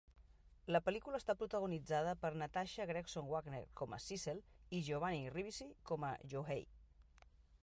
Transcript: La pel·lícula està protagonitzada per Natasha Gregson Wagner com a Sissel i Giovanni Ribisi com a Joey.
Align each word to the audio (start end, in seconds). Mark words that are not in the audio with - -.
La 0.75 0.79
pel·lícula 0.85 1.19
està 1.21 1.35
protagonitzada 1.41 2.15
per 2.23 2.31
Natasha 2.43 2.89
Gregson 2.93 3.29
Wagner 3.35 3.61
com 3.83 3.93
a 3.99 4.03
Sissel 4.09 4.43
i 4.79 4.81
Giovanni 4.89 5.23
Ribisi 5.39 5.73
com 5.93 6.11
a 6.11 6.15
Joey. 6.35 6.69